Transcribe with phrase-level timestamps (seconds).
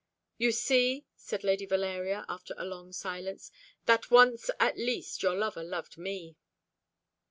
[0.39, 3.51] "You see," said Lady Valeria, after a long silence,
[3.85, 6.35] "that once at least your lover loved me."